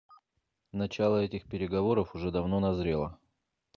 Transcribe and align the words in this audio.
Начало 0.71 1.17
этих 1.21 1.45
переговоров 1.47 2.15
уже 2.15 2.31
давно 2.31 2.59
назрело. 2.59 3.19